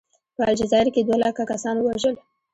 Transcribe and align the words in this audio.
په 0.35 0.41
الجزایر 0.49 0.87
کې 0.93 0.99
یې 1.01 1.05
دوه 1.07 1.17
لکه 1.25 1.41
کسان 1.51 1.75
ووژل. 1.79 2.15